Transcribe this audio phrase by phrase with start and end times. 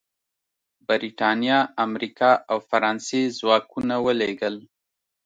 [0.87, 4.55] برېټانیا، امریکا او فرانسې ځواکونه ولېږل.